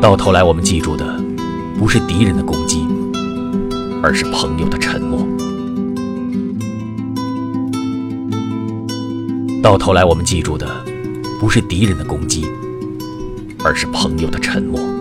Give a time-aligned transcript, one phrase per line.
[0.00, 1.20] 到头来我们记住的
[1.76, 2.86] 不是敌人的攻击
[4.00, 5.26] 而是朋友的沉默。
[9.60, 10.68] 到头来我们记住的
[11.40, 12.46] 不是敌人的攻击
[13.64, 14.97] 而是朋友的沉默。